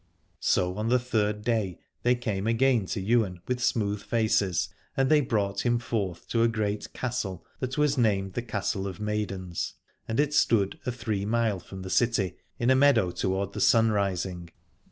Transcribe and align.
So 0.39 0.77
on 0.77 0.89
the 0.89 0.97
third 0.97 1.43
day 1.43 1.77
they 2.01 2.15
came 2.15 2.47
again 2.47 2.87
to 2.87 2.99
Ywain 2.99 3.39
with 3.47 3.59
smooth 3.63 4.01
faces, 4.01 4.69
and 4.97 5.11
they 5.11 5.21
brought 5.21 5.63
him 5.63 5.77
forth 5.77 6.27
to 6.29 6.41
a 6.41 6.47
great 6.47 6.91
castle 6.91 7.45
that 7.59 7.77
was 7.77 7.99
named 7.99 8.33
the 8.33 8.41
Castle 8.41 8.87
of 8.87 8.99
Maidens: 8.99 9.75
and 10.07 10.19
it 10.19 10.33
stood 10.33 10.79
a 10.87 10.91
three 10.91 11.23
mile 11.25 11.59
from 11.59 11.83
the 11.83 11.91
city, 11.91 12.37
in 12.57 12.71
a 12.71 12.75
meadow 12.75 13.11
toward 13.11 13.53
the 13.53 13.61
sun 13.61 13.91
rising. 13.91 14.49